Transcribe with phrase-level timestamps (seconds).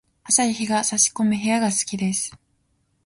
[0.23, 2.35] 朝日が差し込む部屋が好きです。